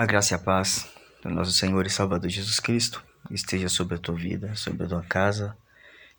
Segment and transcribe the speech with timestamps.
[0.00, 0.88] A graça e a paz
[1.22, 5.02] do nosso Senhor e Salvador Jesus Cristo esteja sobre a tua vida, sobre a tua
[5.02, 5.54] casa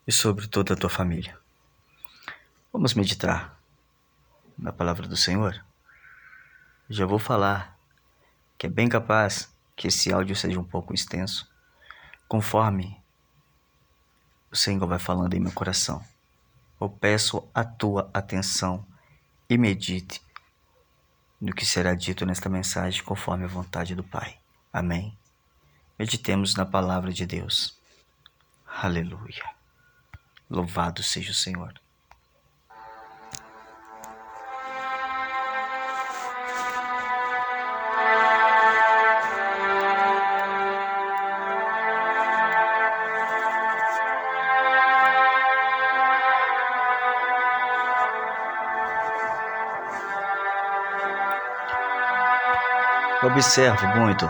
[0.05, 1.35] e sobre toda a tua família.
[2.71, 3.59] Vamos meditar
[4.55, 5.65] na palavra do Senhor?
[6.91, 7.75] Já vou falar
[8.55, 11.51] que é bem capaz que esse áudio seja um pouco extenso,
[12.27, 12.95] conforme
[14.51, 16.05] o Senhor vai falando em meu coração.
[16.79, 18.85] Eu peço a tua atenção
[19.49, 20.21] e medite
[21.41, 24.37] no que será dito nesta mensagem conforme a vontade do Pai.
[24.71, 25.17] Amém.
[25.97, 27.75] Meditemos na palavra de Deus.
[28.65, 29.43] Aleluia.
[30.47, 31.73] Louvado seja o Senhor.
[53.31, 54.29] Observo muito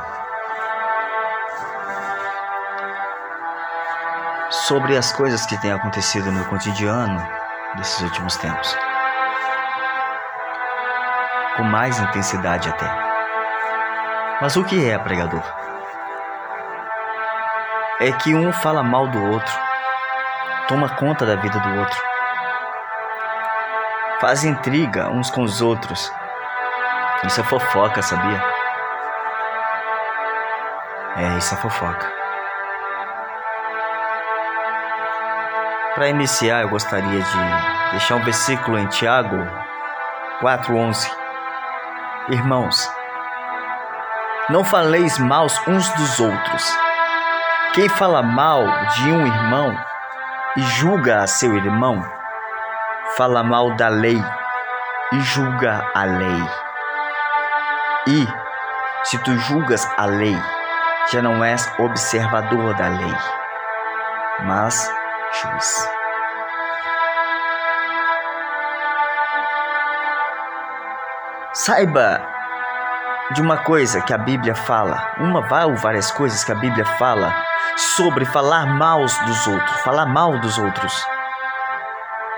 [4.52, 7.20] sobre as coisas que têm acontecido no cotidiano
[7.76, 8.78] desses últimos tempos.
[11.58, 12.86] Com mais intensidade até.
[14.40, 15.44] Mas o que é pregador?
[18.02, 19.60] É que um fala mal do outro,
[20.68, 22.02] toma conta da vida do outro,
[24.20, 26.14] faz intriga uns com os outros.
[27.24, 28.51] Isso é fofoca, sabia?
[31.18, 32.12] É, isso é fofoca.
[35.94, 39.38] Para iniciar, eu gostaria de deixar um versículo em Tiago
[40.40, 41.12] 4:11.
[42.30, 42.90] Irmãos,
[44.50, 46.78] não faleis maus uns dos outros.
[47.74, 49.78] Quem fala mal de um irmão
[50.56, 52.04] e julga a seu irmão,
[53.16, 54.22] fala mal da lei
[55.12, 56.50] e julga a lei.
[58.08, 58.28] E
[59.04, 60.38] se tu julgas a lei,
[61.10, 63.18] já não és observador da lei,
[64.46, 64.92] mas
[65.42, 65.90] juiz.
[71.54, 72.22] Saiba
[73.32, 77.34] de uma coisa que a Bíblia fala, uma ou várias coisas que a Bíblia fala
[77.78, 81.06] sobre falar mal dos outros, falar mal dos outros.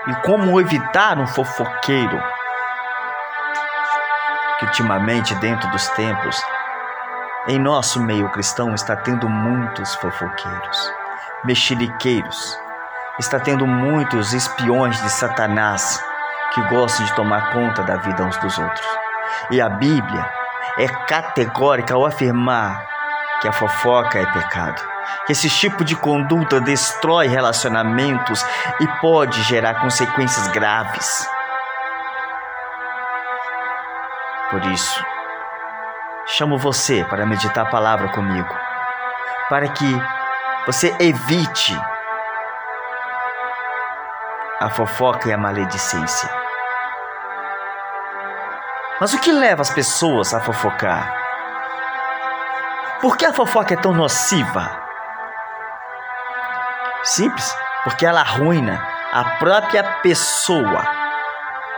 [0.06, 2.22] E como evitar um fofoqueiro
[4.58, 6.40] que ultimamente dentro dos tempos
[7.46, 10.92] em nosso meio cristão está tendo muitos fofoqueiros,
[11.44, 12.58] mexeriqueiros,
[13.18, 16.02] está tendo muitos espiões de Satanás
[16.54, 18.86] que gostam de tomar conta da vida uns dos outros.
[19.50, 20.26] E a Bíblia
[20.78, 22.86] é categórica ao afirmar
[23.42, 24.82] que a fofoca é pecado,
[25.26, 28.42] que esse tipo de conduta destrói relacionamentos
[28.80, 31.28] e pode gerar consequências graves.
[34.50, 35.13] Por isso,
[36.26, 38.54] chamo você para meditar a palavra comigo,
[39.48, 40.02] para que
[40.66, 41.78] você evite
[44.60, 46.30] a fofoca e a maledicência.
[49.00, 51.14] Mas o que leva as pessoas a fofocar?
[53.00, 54.82] Por que a fofoca é tão nociva?
[57.02, 60.86] Simples, porque ela arruina a própria pessoa,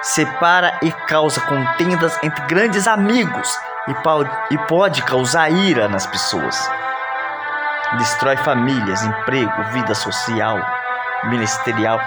[0.02, 3.58] separa e causa contendas entre grandes amigos
[3.88, 6.70] e pode causar ira nas pessoas.
[7.98, 10.58] Destrói famílias, emprego, vida social,
[11.24, 12.00] ministerial.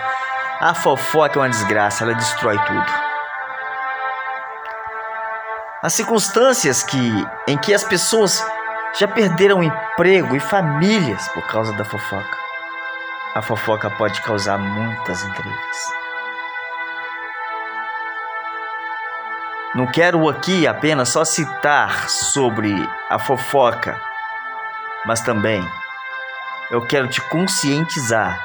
[0.60, 3.10] A fofoca é uma desgraça, ela destrói tudo.
[5.82, 8.46] As circunstâncias que, em que as pessoas
[9.00, 12.38] já perderam emprego e famílias por causa da fofoca.
[13.36, 15.99] A fofoca pode causar muitas intrigas.
[19.76, 22.74] Não quero aqui apenas só citar sobre
[23.08, 24.02] a fofoca,
[25.06, 25.64] mas também
[26.72, 28.44] eu quero te conscientizar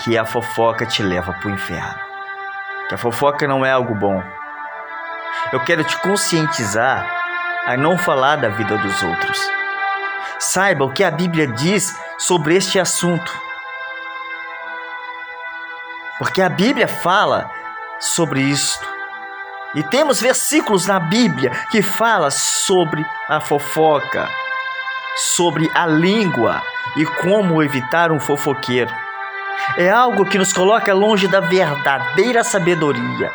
[0.00, 1.98] que a fofoca te leva para o inferno.
[2.88, 4.22] Que a fofoca não é algo bom.
[5.52, 7.08] Eu quero te conscientizar
[7.66, 9.38] a não falar da vida dos outros.
[10.40, 13.32] Saiba o que a Bíblia diz sobre este assunto.
[16.18, 17.50] Porque a Bíblia fala
[18.00, 18.87] sobre isto.
[19.74, 24.28] E temos versículos na Bíblia que fala sobre a fofoca,
[25.36, 26.62] sobre a língua
[26.96, 28.92] e como evitar um fofoqueiro.
[29.76, 33.30] É algo que nos coloca longe da verdadeira sabedoria.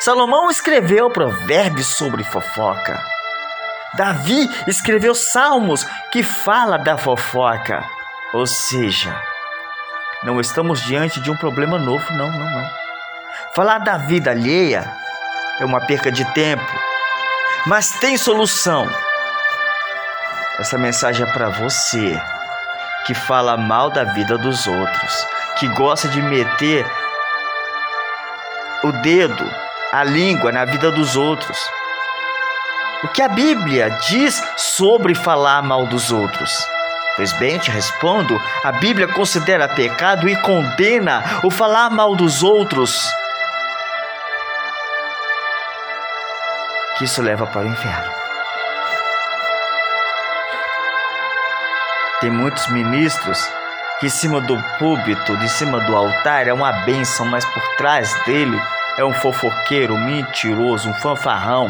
[0.00, 3.00] Salomão escreveu provérbios sobre fofoca.
[3.94, 7.82] Davi escreveu salmos que fala da fofoca.
[8.34, 9.18] Ou seja,
[10.22, 12.70] não estamos diante de um problema novo, não, não, não.
[13.54, 15.03] Falar da vida alheia
[15.60, 16.64] é uma perca de tempo.
[17.66, 18.88] Mas tem solução.
[20.58, 22.20] Essa mensagem é para você
[23.06, 25.26] que fala mal da vida dos outros,
[25.58, 26.86] que gosta de meter
[28.82, 29.50] o dedo,
[29.92, 31.58] a língua na vida dos outros.
[33.02, 36.50] O que a Bíblia diz sobre falar mal dos outros?
[37.16, 43.08] Pois bem, te respondo: a Bíblia considera pecado e condena o falar mal dos outros.
[46.96, 48.12] Que isso leva para o inferno.
[52.20, 53.38] Tem muitos ministros
[53.98, 58.14] que, em cima do púlpito, de cima do altar, é uma bênção, mas por trás
[58.24, 58.60] dele
[58.96, 61.68] é um fofoqueiro, um mentiroso, um fanfarrão.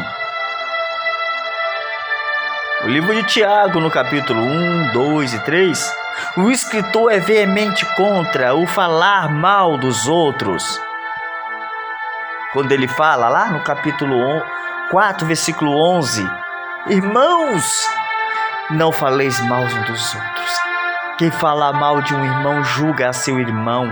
[2.83, 5.95] O livro de Tiago, no capítulo 1, 2 e 3,
[6.37, 10.79] o escritor é veemente contra o falar mal dos outros.
[12.53, 14.15] Quando ele fala lá no capítulo
[14.91, 16.29] 4, versículo 11:
[16.87, 17.89] Irmãos,
[18.69, 20.59] não faleis mal uns dos outros.
[21.17, 23.91] Quem fala mal de um irmão julga a seu irmão,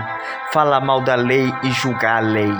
[0.52, 2.54] fala mal da lei e julga a lei.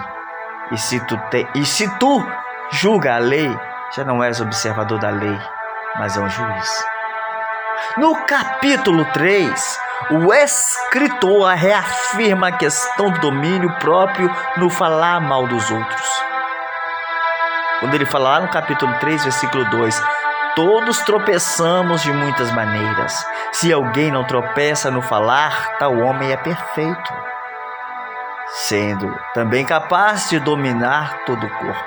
[0.72, 2.26] E se tu, te, e se tu
[2.72, 3.54] julga a lei,
[3.94, 5.38] já não és observador da lei,
[5.96, 6.84] mas é um juiz.
[7.96, 9.78] No capítulo 3,
[10.10, 16.33] o escritor reafirma a questão do domínio próprio no falar mal dos outros.
[17.84, 20.02] Quando ele fala lá no capítulo 3, versículo 2:
[20.56, 23.26] Todos tropeçamos de muitas maneiras.
[23.52, 27.14] Se alguém não tropeça no falar, tal homem é perfeito,
[28.54, 31.84] sendo também capaz de dominar todo o corpo.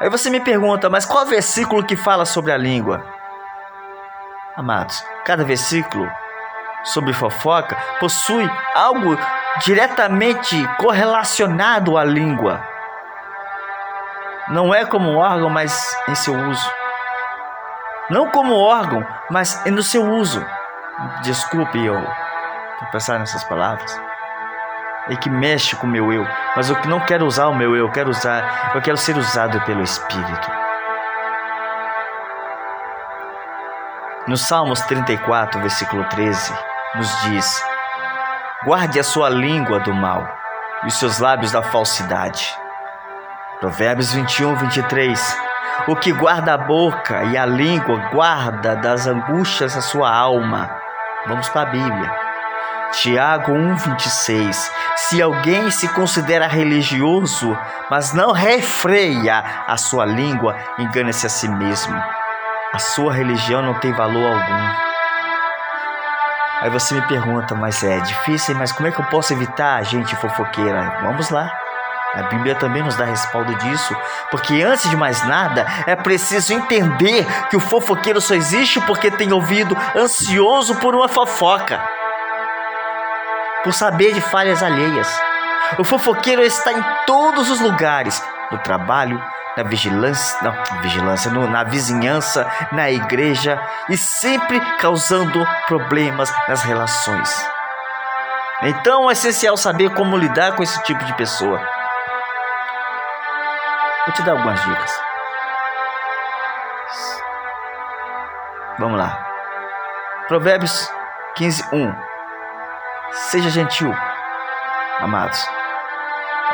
[0.00, 3.04] Aí você me pergunta, mas qual versículo que fala sobre a língua?
[4.56, 6.10] Amados, cada versículo
[6.84, 9.14] sobre fofoca possui algo
[9.64, 12.64] diretamente correlacionado à língua.
[14.48, 16.70] Não é como órgão, mas em seu uso.
[18.08, 20.44] Não como órgão, mas no seu uso.
[21.22, 21.96] Desculpe eu
[22.90, 24.00] pensar nessas palavras
[25.08, 27.86] e que mexe com o meu eu, mas eu não quero usar o meu eu,
[27.86, 30.50] eu quero usar, eu quero ser usado pelo Espírito.
[34.26, 36.52] No Salmos 34, versículo 13,
[36.94, 37.64] nos diz:
[38.62, 40.28] Guarde a sua língua do mal
[40.84, 42.54] e os seus lábios da falsidade.
[43.58, 45.38] Provérbios 21, 23.
[45.88, 50.70] O que guarda a boca e a língua guarda das angústias a sua alma.
[51.26, 52.14] Vamos para a Bíblia.
[52.92, 57.56] Tiago 1,26 Se alguém se considera religioso,
[57.90, 61.98] mas não refreia a sua língua, engana-se a si mesmo.
[62.74, 64.89] A sua religião não tem valor algum.
[66.60, 69.82] Aí você me pergunta, mas é difícil, mas como é que eu posso evitar a
[69.82, 70.98] gente fofoqueira?
[71.02, 71.50] Vamos lá.
[72.14, 73.96] A Bíblia também nos dá respaldo disso,
[74.30, 79.32] porque antes de mais nada é preciso entender que o fofoqueiro só existe porque tem
[79.32, 81.80] ouvido ansioso por uma fofoca
[83.62, 85.08] por saber de falhas alheias.
[85.78, 89.22] O fofoqueiro está em todos os lugares, no trabalho,
[89.56, 97.50] na vigilância, não, vigilância no, na vizinhança, na igreja e sempre causando problemas nas relações.
[98.62, 101.58] Então é essencial saber como lidar com esse tipo de pessoa.
[104.06, 105.02] Vou te dar algumas dicas.
[108.78, 109.26] Vamos lá.
[110.28, 110.90] Provérbios
[111.36, 111.94] 15, 1.
[113.12, 113.94] Seja gentil,
[115.00, 115.59] amados.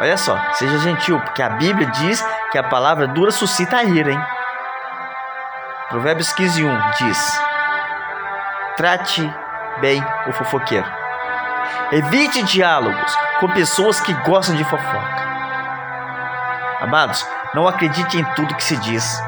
[0.00, 4.12] Olha só, seja gentil, porque a Bíblia diz que a palavra dura suscita a ira,
[4.12, 4.26] hein?
[5.88, 7.40] Provérbios 15, 1 diz:
[8.76, 9.34] Trate
[9.80, 10.86] bem o fofoqueiro.
[11.92, 15.26] Evite diálogos com pessoas que gostam de fofoca.
[16.80, 19.22] Amados, não acredite em tudo que se diz.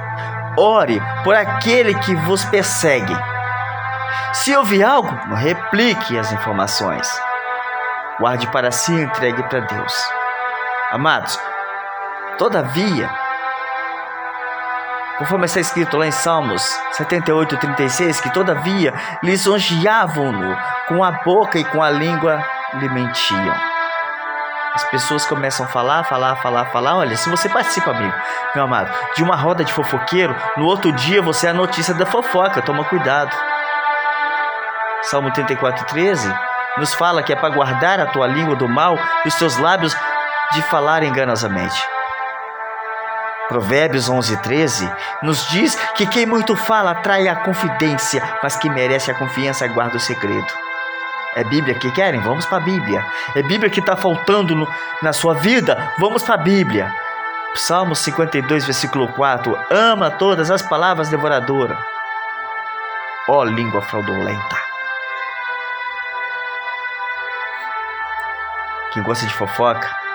[0.57, 3.17] Ore por aquele que vos persegue
[4.33, 7.09] se ouvir algo, replique as informações.
[8.21, 10.18] Guarde para si e entregue para Deus.
[10.91, 11.39] Amados,
[12.39, 13.11] todavia,
[15.19, 21.65] conforme está escrito lá em Salmos 78, 36, que todavia lisonjeavam-no com a boca e
[21.67, 22.43] com a língua
[22.75, 23.55] lhe mentiam.
[24.75, 26.97] As pessoas começam a falar, falar, falar, falar.
[26.97, 28.15] Olha, se você participa, amigo,
[28.55, 32.07] meu amado, de uma roda de fofoqueiro, no outro dia você é a notícia da
[32.07, 32.63] fofoca.
[32.63, 33.37] Toma cuidado.
[35.03, 36.35] Salmo 34, 13,
[36.79, 39.95] nos fala que é para guardar a tua língua do mal e os teus lábios
[40.53, 41.81] de falar enganosamente.
[43.49, 49.11] Provérbios 11, 13 nos diz que quem muito fala atrai a confidência, mas quem merece
[49.11, 50.53] a confiança guarda o segredo.
[51.35, 52.21] É Bíblia que querem?
[52.21, 53.05] Vamos para a Bíblia.
[53.35, 54.69] É Bíblia que está faltando no,
[55.01, 55.93] na sua vida?
[55.99, 56.93] Vamos para a Bíblia.
[57.55, 61.79] Salmo 52, versículo 4: Ama todas as palavras devoradoras,
[63.29, 64.57] ó língua fraudulenta.
[68.93, 70.08] Quem gosta de fofoca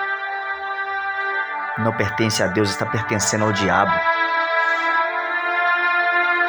[1.78, 3.92] não pertence a Deus, está pertencendo ao diabo.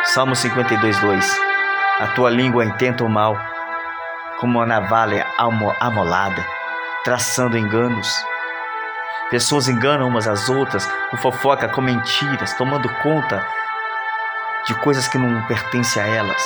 [0.04, 1.40] Salmo 52, 2:
[2.00, 3.36] A tua língua intenta o mal,
[4.38, 5.26] como uma navalha
[5.80, 6.46] amolada,
[7.04, 8.16] traçando enganos.
[9.32, 13.46] Pessoas enganam umas às outras com fofoca, com mentiras, tomando conta
[14.68, 16.42] de coisas que não pertencem a elas.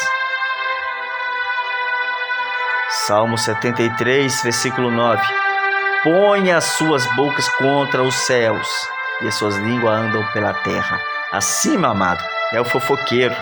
[3.05, 5.48] Salmo 73, versículo 9:
[6.01, 8.65] Põe as suas bocas contra os céus
[9.21, 10.97] e as suas línguas andam pela terra.
[11.77, 13.35] Meu amado, é o fofoqueiro.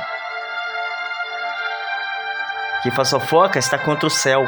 [2.81, 4.43] Quem faz fofoca está contra o céu.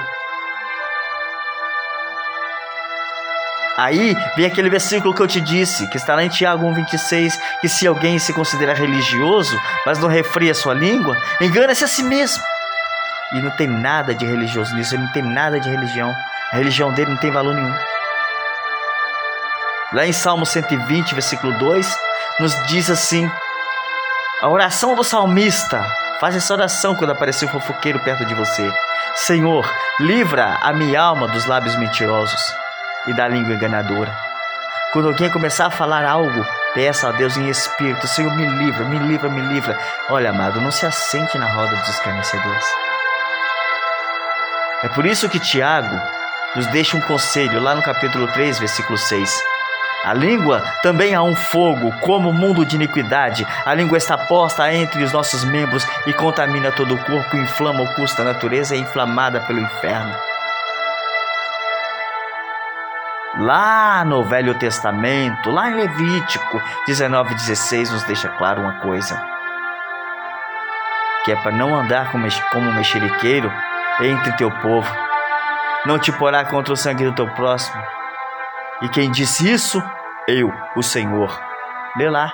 [3.77, 7.69] Aí vem aquele versículo que eu te disse, que está lá em Tiago 1,26, que
[7.69, 12.43] se alguém se considera religioso, mas não refria sua língua, engana-se a si mesmo.
[13.33, 16.11] E não tem nada de religioso nisso, ele não tem nada de religião.
[16.51, 17.98] A religião dele não tem valor nenhum.
[19.91, 21.98] Lá em Salmo 120, versículo 2,
[22.39, 23.29] nos diz assim:
[24.39, 25.84] A oração do salmista,
[26.19, 28.72] faz essa oração quando aparecer um fofoqueiro perto de você.
[29.15, 29.67] Senhor,
[30.00, 32.39] livra a minha alma dos lábios mentirosos
[33.08, 34.15] e da língua enganadora.
[34.93, 39.00] Quando alguém começar a falar algo, peça a Deus em espírito: Senhor, me livra, me
[39.00, 39.75] livra, me livra.
[40.08, 42.65] Olha, amado, não se assente na roda dos escarnecedores.
[44.84, 46.00] É por isso que Tiago
[46.55, 49.48] nos deixa um conselho lá no capítulo 3, versículo 6.
[50.03, 53.45] A língua também há um fogo, como mundo de iniquidade.
[53.65, 57.93] A língua está posta entre os nossos membros e contamina todo o corpo, inflama o
[57.95, 60.15] curso da natureza e é inflamada pelo inferno.
[63.39, 69.21] Lá no Velho Testamento, lá em Levítico 19, 16, nos deixa claro uma coisa:
[71.23, 73.51] que é para não andar como mexeriqueiro
[74.01, 74.89] entre teu povo,
[75.85, 77.98] não te porá contra o sangue do teu próximo.
[78.81, 79.83] E quem disse isso?
[80.27, 81.38] Eu, o Senhor.
[81.98, 82.31] Lê lá,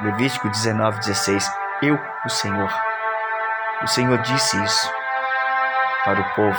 [0.00, 1.50] Levítico 19, 16.
[1.82, 2.72] Eu, o Senhor.
[3.82, 4.90] O Senhor disse isso
[6.04, 6.58] para o povo.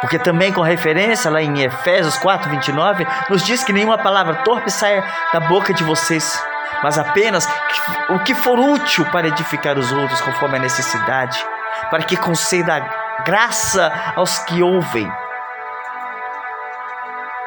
[0.00, 4.70] Porque também com referência lá em Efésios 4, 29, nos diz que nenhuma palavra torpe
[4.70, 6.42] saia da boca de vocês,
[6.82, 7.48] mas apenas
[8.08, 11.44] o que for útil para edificar os outros conforme a necessidade,
[11.90, 12.80] para que conceda
[13.24, 15.10] graça aos que ouvem.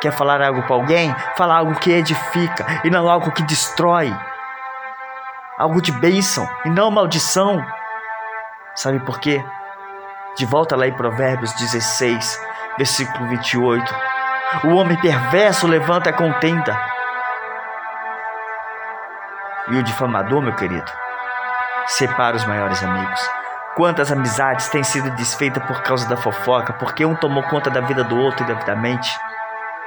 [0.02, 1.14] Quer falar algo para alguém?
[1.36, 4.16] Fala algo que edifica e não algo que destrói.
[5.58, 7.66] Algo de bênção e não maldição.
[8.76, 9.44] Sabe por quê?
[10.38, 12.40] De volta lá em Provérbios 16,
[12.78, 13.94] versículo 28.
[14.64, 16.80] O homem perverso levanta a contenda.
[19.68, 20.90] E o difamador, meu querido,
[21.88, 23.20] separa os maiores amigos.
[23.76, 28.04] Quantas amizades têm sido desfeitas por causa da fofoca, porque um tomou conta da vida
[28.04, 29.10] do outro indevidamente?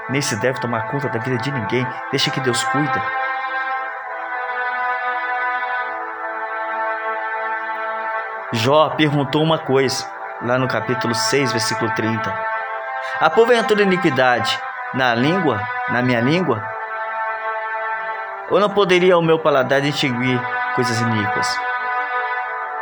[0.09, 3.03] Nem se deve tomar conta da vida de ninguém, deixa que Deus cuida.
[8.53, 10.07] Jó perguntou uma coisa
[10.43, 12.33] lá no capítulo 6, versículo 30.
[13.21, 14.59] Há porventura iniquidade
[14.93, 16.63] na língua, na minha língua?
[18.51, 20.39] Ou não poderia o meu paladar distinguir
[20.75, 21.49] coisas iníquas?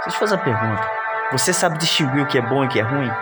[0.03, 0.91] Deixa eu te fazer uma pergunta.
[1.33, 3.13] Você sabe distinguir o que é bom e o que é ruim?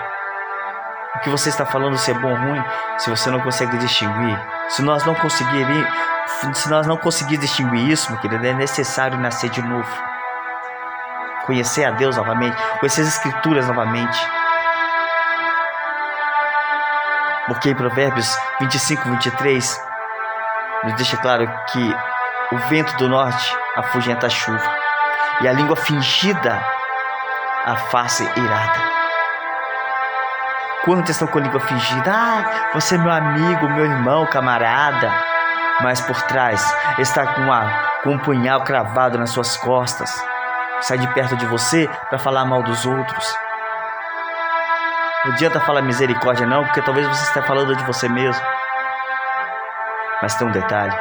[1.16, 2.64] O que você está falando se é bom ou ruim,
[2.98, 4.38] se você não consegue distinguir?
[4.68, 5.86] Se nós não conseguirmos,
[6.54, 10.08] se nós não conseguir distinguir isso, meu querido, é necessário nascer de novo
[11.48, 14.18] conhecer a Deus novamente, conhecer as Escrituras novamente.
[17.46, 18.28] Porque em Provérbios
[18.60, 19.82] 25, 23,
[20.84, 21.96] nos deixa claro que
[22.52, 24.76] o vento do norte afugenta a chuva,
[25.40, 26.62] e a língua fingida
[27.64, 28.97] a face irada.
[30.84, 32.10] Quantos estão com língua fingida?
[32.10, 35.12] Ah, você é meu amigo, meu irmão, camarada.
[35.80, 37.70] Mas por trás está com, uma,
[38.02, 40.10] com um punhal cravado nas suas costas
[40.80, 43.36] sai de perto de você para falar mal dos outros.
[45.24, 48.42] Não adianta falar misericórdia, não, porque talvez você esteja falando de você mesmo.
[50.22, 50.96] Mas tem um detalhe,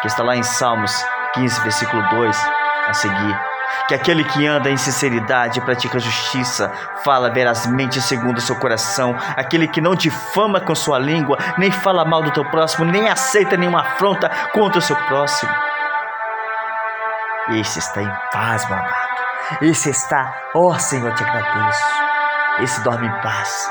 [0.00, 1.04] que está lá em Salmos
[1.34, 2.50] 15, versículo 2,
[2.88, 3.40] a seguir.
[3.88, 6.70] Que aquele que anda em sinceridade e pratica justiça,
[7.04, 12.22] fala verazmente segundo seu coração, aquele que não difama com sua língua, nem fala mal
[12.22, 15.50] do teu próximo, nem aceita nenhuma afronta contra o seu próximo
[17.58, 19.10] esse está em paz, meu amado.
[19.62, 21.84] Esse está, ó oh, Senhor, te agradeço.
[22.60, 23.70] Esse dorme em paz.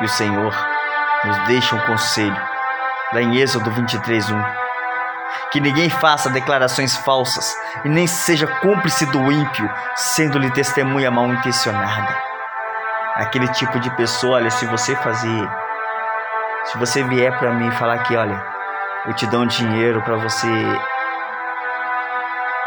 [0.00, 0.54] E o Senhor
[1.24, 2.40] nos deixa um conselho,
[3.12, 4.63] lá em Êxodo 23, 1.
[5.54, 12.12] Que ninguém faça declarações falsas e nem seja cúmplice do ímpio, sendo-lhe testemunha mal intencionada.
[13.14, 15.48] Aquele tipo de pessoa, olha, se você fazer,
[16.64, 18.44] se você vier para mim falar que, olha,
[19.06, 20.48] eu te dou um dinheiro para você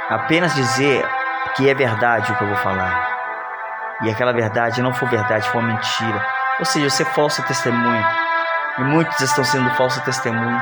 [0.09, 1.05] apenas dizer
[1.57, 3.05] que é verdade o que eu vou falar.
[4.03, 6.25] E aquela verdade não for verdade, for mentira.
[6.57, 8.07] Ou seja, você é falso testemunho.
[8.77, 10.61] E muitos estão sendo falso testemunho.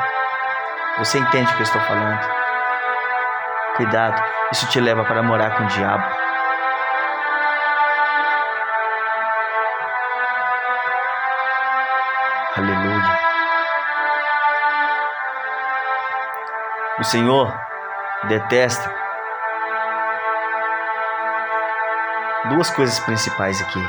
[0.98, 2.20] Você entende o que eu estou falando?
[3.76, 4.24] Cuidado,
[4.54, 6.04] isso te leva para morar com o diabo.
[12.56, 13.20] Aleluia.
[16.98, 17.54] O Senhor
[18.30, 18.90] detesta
[22.46, 23.86] duas coisas principais aqui,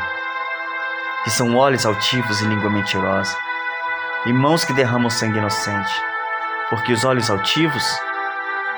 [1.22, 3.38] que são olhos altivos e língua mentirosa,
[4.24, 6.02] e mãos que derramam sangue inocente,
[6.68, 7.84] porque os olhos altivos,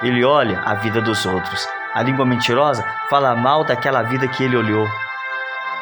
[0.03, 4.57] ele olha a vida dos outros, a língua mentirosa fala mal daquela vida que ele
[4.57, 4.89] olhou,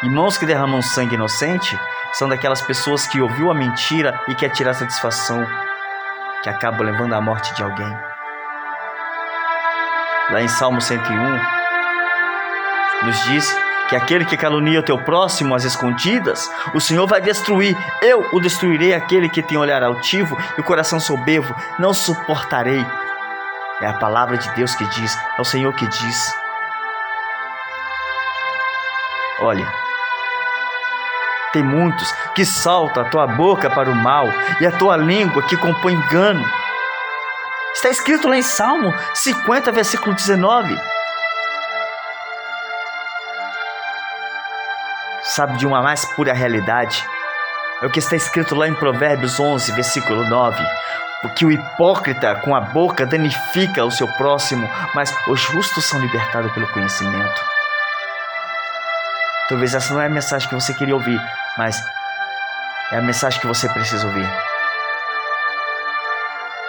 [0.03, 1.79] e mãos que derramam sangue inocente
[2.13, 5.47] são daquelas pessoas que ouviu a mentira e quer tirar satisfação,
[6.43, 7.99] que acabam levando à morte de alguém.
[10.31, 11.41] Lá em Salmo 101,
[13.05, 17.77] nos diz que aquele que calunia o teu próximo às escondidas, o Senhor vai destruir.
[18.03, 22.85] Eu o destruirei, aquele que tem olhar altivo e o coração soberbo, não suportarei.
[23.81, 26.35] É a palavra de Deus que diz, é o Senhor que diz.
[29.41, 29.71] Olha,
[31.53, 34.27] tem muitos que saltam a tua boca para o mal
[34.61, 36.45] e a tua língua que compõe engano.
[37.75, 40.96] Está escrito lá em Salmo 50, versículo 19.
[45.37, 47.07] Sabe de uma mais pura realidade?
[47.83, 50.65] É o que está escrito lá em Provérbios 11, versículo 9.
[51.21, 56.51] Porque o hipócrita com a boca danifica o seu próximo, mas os justos são libertados
[56.53, 57.45] pelo conhecimento.
[59.47, 61.21] Talvez essa não é a mensagem que você queria ouvir,
[61.59, 61.85] mas
[62.91, 64.27] é a mensagem que você precisa ouvir.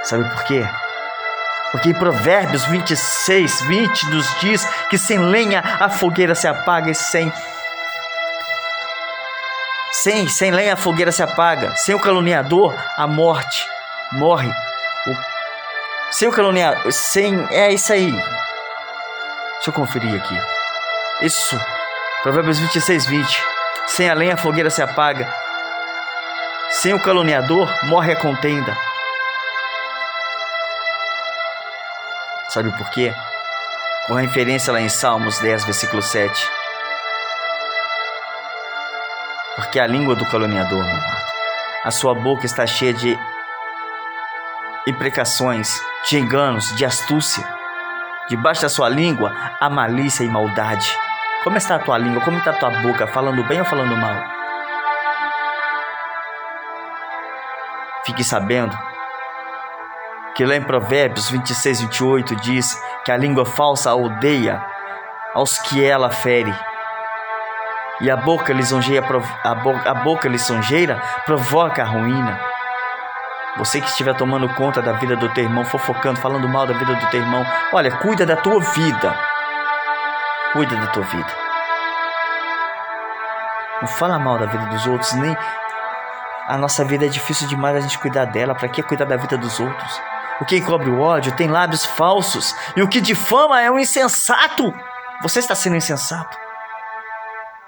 [0.04, 0.68] Sabe por quê?
[1.72, 6.96] Porque em Provérbios 26, 20 nos diz que sem lenha a fogueira se apaga e
[6.96, 7.32] sem
[9.92, 13.68] sem, sem lenha a fogueira se apaga, sem o caluniador a morte
[14.12, 14.50] morre.
[15.08, 15.16] O,
[16.12, 18.12] sem o caluniador, sem é isso aí.
[18.12, 20.38] Deixa eu conferir aqui.
[21.22, 21.60] Isso.
[22.24, 23.44] Provérbios 26, 20.
[23.88, 25.28] Sem a lenha a fogueira se apaga.
[26.70, 28.78] Sem o caluniador morre a contenda.
[32.50, 33.14] Sabe por quê?
[34.08, 36.57] Com referência lá em Salmos 10, versículo 7.
[39.58, 41.26] Porque a língua do caluniador, meu amado,
[41.84, 43.20] a sua boca está cheia de
[44.88, 47.44] imprecações, de enganos, de astúcia.
[48.30, 50.96] Debaixo da sua língua há malícia e maldade.
[51.44, 52.24] Como está a tua língua?
[52.24, 53.08] Como está a tua boca?
[53.08, 54.16] Falando bem ou falando mal?
[58.06, 58.78] Fique sabendo
[60.36, 64.64] que lá em Provérbios 26, 28 diz que a língua falsa odeia
[65.34, 66.54] aos que ela fere.
[68.00, 69.06] E a boca lisonjeira,
[69.44, 72.40] a, boca, a boca lisonjeira provoca a ruína.
[73.58, 76.94] Você que estiver tomando conta da vida do teu irmão, fofocando, falando mal da vida
[76.94, 79.16] do teu irmão, olha, cuida da tua vida.
[80.54, 81.28] Cuida da tua vida.
[83.82, 85.36] Não fala mal da vida dos outros, nem
[86.48, 88.54] a nossa vida é difícil demais a gente cuidar dela.
[88.54, 90.02] Para que cuidar da vida dos outros?
[90.40, 94.72] O que encobre o ódio tem lábios falsos, e o que difama é um insensato.
[95.24, 96.47] Você está sendo insensato.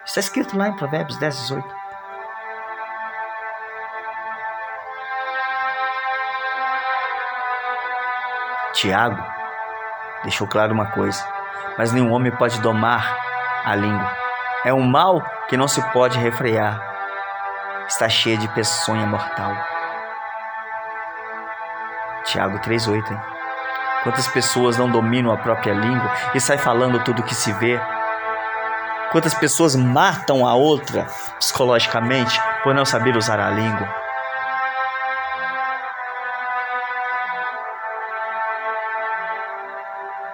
[0.09, 1.75] Está escrito lá em Provérbios 10, 18.
[8.73, 9.23] Tiago
[10.23, 11.23] deixou claro uma coisa:
[11.77, 13.19] mas nenhum homem pode domar
[13.63, 14.11] a língua.
[14.65, 16.81] É um mal que não se pode refrear.
[17.87, 19.55] Está cheia de peçonha mortal.
[22.23, 23.03] Tiago 3,8.
[24.01, 27.79] Quantas pessoas não dominam a própria língua e saem falando tudo o que se vê?
[29.11, 31.07] Quantas pessoas matam a outra
[31.39, 33.89] psicologicamente por não saber usar a língua?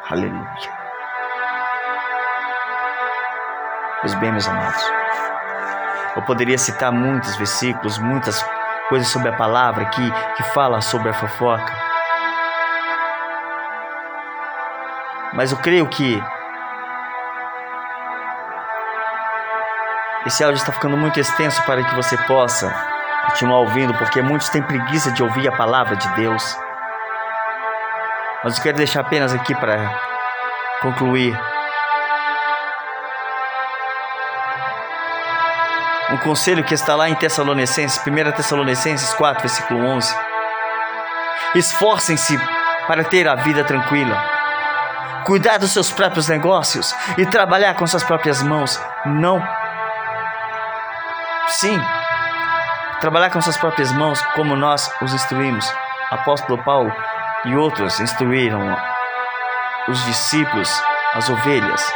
[0.09, 0.45] Aleluia.
[4.01, 4.83] Pois bem, meus amados,
[6.17, 8.45] eu poderia citar muitos versículos, muitas
[8.89, 11.73] coisas sobre a palavra que, que fala sobre a fofoca.
[15.33, 16.21] Mas eu creio que
[20.25, 22.73] esse áudio está ficando muito extenso para que você possa
[23.27, 26.57] continuar ouvindo, porque muitos têm preguiça de ouvir a palavra de Deus.
[28.43, 29.77] Mas eu quero deixar apenas aqui para
[30.81, 31.37] concluir
[36.11, 40.15] um conselho que está lá em Tessalonicenses, 1 Tessalonicenses 4, versículo 11.
[41.55, 42.39] Esforcem-se
[42.87, 44.23] para ter a vida tranquila,
[45.23, 48.79] cuidar dos seus próprios negócios e trabalhar com suas próprias mãos.
[49.05, 49.64] Não.
[51.47, 51.79] Sim,
[52.99, 55.71] trabalhar com suas próprias mãos, como nós os instruímos.
[56.09, 56.91] Apóstolo Paulo
[57.45, 58.75] e outros instruíram
[59.87, 61.93] os discípulos, as ovelhas,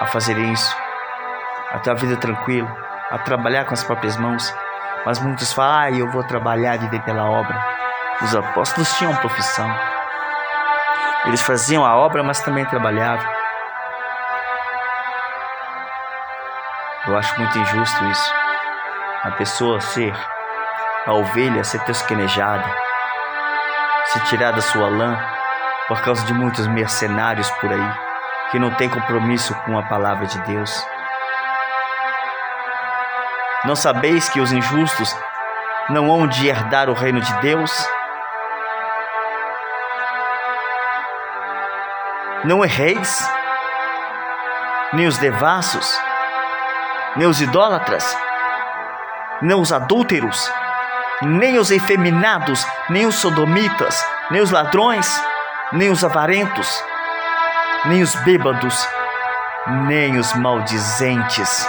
[0.00, 0.76] a fazerem isso,
[1.72, 2.70] a ter a vida tranquila,
[3.10, 4.54] a trabalhar com as próprias mãos.
[5.04, 7.60] Mas muitos falam, ah, eu vou trabalhar, viver pela obra.
[8.20, 9.68] Os apóstolos tinham profissão.
[11.26, 13.26] Eles faziam a obra, mas também trabalhavam.
[17.08, 18.41] Eu acho muito injusto isso.
[19.24, 20.12] A pessoa ser
[21.06, 22.64] a ovelha, ser tesquenejada,
[24.06, 25.16] se tirar da sua lã
[25.86, 28.12] por causa de muitos mercenários por aí
[28.50, 30.84] que não tem compromisso com a palavra de Deus.
[33.64, 35.16] Não sabeis que os injustos
[35.88, 37.70] não hão de herdar o reino de Deus?
[42.44, 43.24] Não erreis,
[44.92, 45.96] nem os devassos,
[47.14, 48.16] nem os idólatras,
[49.42, 50.50] nem os adúlteros,
[51.22, 55.22] nem os efeminados, nem os sodomitas, nem os ladrões,
[55.72, 56.82] nem os avarentos,
[57.86, 58.88] nem os bêbados,
[59.86, 61.68] nem os maldizentes,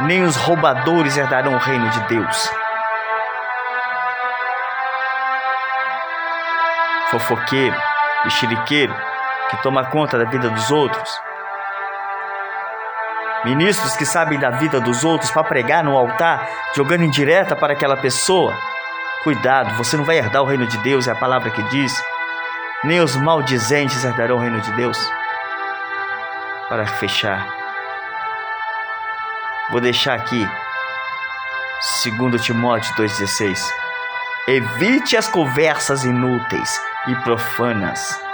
[0.00, 2.52] nem os roubadores herdarão o reino de Deus.
[7.10, 7.76] Fofoqueiro
[8.24, 8.94] e xeriqueiro
[9.50, 11.25] que toma conta da vida dos outros.
[13.46, 17.96] Ministros que sabem da vida dos outros para pregar no altar, jogando indireta para aquela
[17.96, 18.52] pessoa.
[19.22, 21.94] Cuidado, você não vai herdar o reino de Deus, é a palavra que diz.
[22.82, 24.98] Nem os maldizentes herdarão o reino de Deus.
[26.68, 27.46] Para fechar,
[29.70, 30.46] vou deixar aqui
[32.20, 33.64] 2 Timóteo 2,16.
[34.48, 38.26] Evite as conversas inúteis e profanas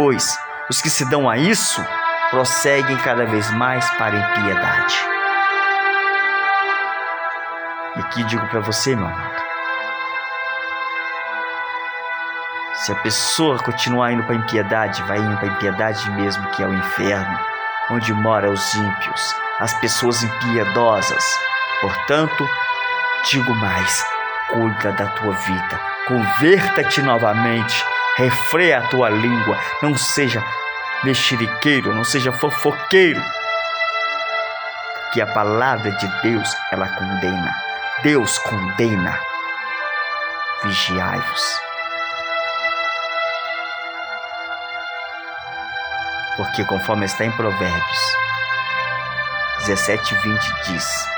[0.00, 0.38] pois
[0.70, 1.84] os que se dão a isso
[2.30, 4.94] prosseguem cada vez mais para a impiedade.
[7.96, 9.42] E aqui digo para você, meu amado,
[12.74, 16.62] se a pessoa continuar indo para a impiedade, vai indo para a impiedade mesmo, que
[16.62, 17.38] é o inferno,
[17.90, 21.24] onde moram os ímpios, as pessoas impiedosas.
[21.80, 22.48] Portanto,
[23.28, 24.04] digo mais:
[24.48, 27.84] cuida da tua vida, converta-te novamente
[28.16, 30.44] refreia a tua língua, não seja
[31.02, 33.22] mexeriqueiro, não seja fofoqueiro.
[35.12, 37.54] Que a palavra de Deus, ela condena.
[38.02, 39.18] Deus condena.
[40.62, 41.60] Vigiai-vos.
[46.36, 48.20] Porque conforme está em Provérbios
[49.60, 51.08] 17, 20 diz: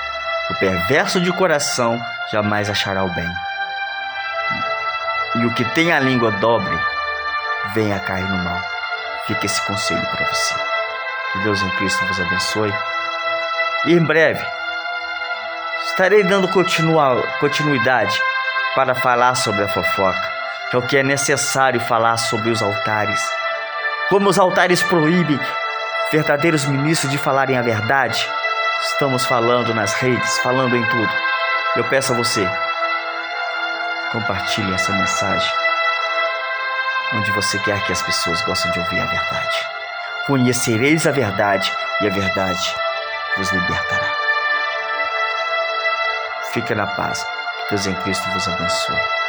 [0.51, 3.29] O perverso de coração jamais achará o bem.
[5.37, 6.77] E o que tem a língua dobre
[7.73, 8.61] venha cair no mal.
[9.27, 10.55] Fica esse conselho para você.
[11.33, 12.75] Que Deus em Cristo vos abençoe.
[13.87, 14.45] E em breve
[15.87, 18.21] estarei dando continuidade
[18.75, 20.33] para falar sobre a fofoca,
[20.71, 23.21] que é o que é necessário falar sobre os altares.
[24.09, 25.39] Como os altares proíbem
[26.11, 28.29] verdadeiros ministros de falarem a verdade,
[28.81, 31.13] estamos falando nas redes, falando em tudo.
[31.77, 32.49] Eu peço a você,
[34.13, 35.62] compartilhe essa mensagem
[37.15, 39.67] onde você quer que as pessoas gostem de ouvir a verdade.
[40.27, 42.75] Conhecereis a verdade e a verdade
[43.37, 44.13] vos libertará.
[46.53, 47.25] Fica na paz.
[47.71, 49.22] Deus em Cristo vos abençoe.